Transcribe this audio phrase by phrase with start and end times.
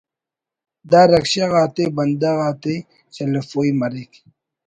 [0.91, 2.75] دا رکشہ غا تے بندغ آتے
[3.13, 4.11] چلیفوئی مریک